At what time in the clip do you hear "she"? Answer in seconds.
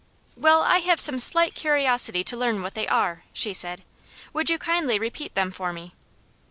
3.33-3.53